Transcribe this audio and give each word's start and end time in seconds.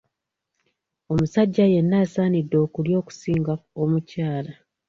Omusajja 1.11 1.63
yenna 1.73 1.95
asaanidde 2.03 2.57
okulya 2.65 2.95
okusinga 3.01 3.53
omukyala. 3.81 4.53